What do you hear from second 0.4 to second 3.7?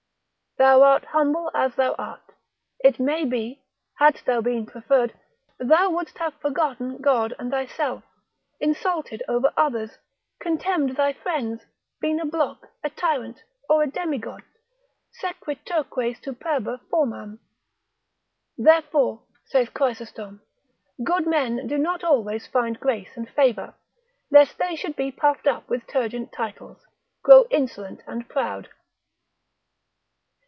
Thou art humble as thou art, it may be;